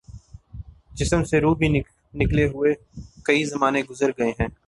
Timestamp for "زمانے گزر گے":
3.45-4.29